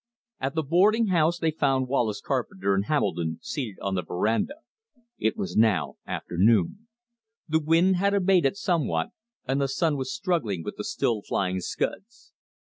[0.39, 4.55] At the boarding house they found Wallace Carpenter and Hamilton seated on the veranda.
[5.19, 6.87] It was now afternoon.
[7.47, 9.09] The wind had abated somewhat,
[9.45, 12.33] and the sun was struggling with the still flying scuds.